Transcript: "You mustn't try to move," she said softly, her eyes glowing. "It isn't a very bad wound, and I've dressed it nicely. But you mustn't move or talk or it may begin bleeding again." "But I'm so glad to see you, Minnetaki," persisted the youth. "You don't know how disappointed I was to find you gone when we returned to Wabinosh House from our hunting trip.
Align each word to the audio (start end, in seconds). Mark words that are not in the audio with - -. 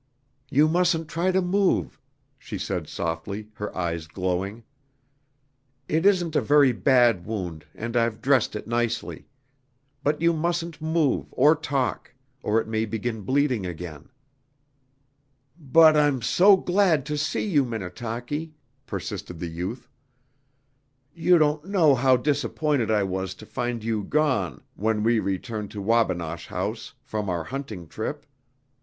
"You 0.49 0.67
mustn't 0.67 1.07
try 1.09 1.31
to 1.31 1.43
move," 1.43 2.01
she 2.39 2.57
said 2.57 2.87
softly, 2.87 3.49
her 3.53 3.77
eyes 3.77 4.07
glowing. 4.07 4.63
"It 5.87 6.07
isn't 6.07 6.35
a 6.35 6.41
very 6.41 6.71
bad 6.71 7.23
wound, 7.23 7.67
and 7.75 7.95
I've 7.95 8.19
dressed 8.19 8.55
it 8.55 8.65
nicely. 8.65 9.27
But 10.03 10.19
you 10.19 10.33
mustn't 10.33 10.81
move 10.81 11.27
or 11.29 11.55
talk 11.55 12.15
or 12.41 12.59
it 12.59 12.67
may 12.67 12.85
begin 12.85 13.21
bleeding 13.21 13.67
again." 13.67 14.09
"But 15.55 15.95
I'm 15.95 16.23
so 16.23 16.57
glad 16.57 17.05
to 17.05 17.15
see 17.15 17.45
you, 17.47 17.63
Minnetaki," 17.63 18.55
persisted 18.87 19.37
the 19.37 19.49
youth. 19.49 19.87
"You 21.13 21.37
don't 21.37 21.65
know 21.65 21.93
how 21.93 22.17
disappointed 22.17 22.89
I 22.89 23.03
was 23.03 23.35
to 23.35 23.45
find 23.45 23.83
you 23.83 24.03
gone 24.03 24.63
when 24.73 25.03
we 25.03 25.19
returned 25.19 25.69
to 25.69 25.79
Wabinosh 25.79 26.47
House 26.47 26.95
from 27.03 27.29
our 27.29 27.43
hunting 27.43 27.87
trip. 27.87 28.25